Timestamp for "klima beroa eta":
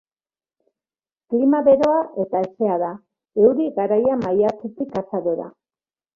1.33-2.41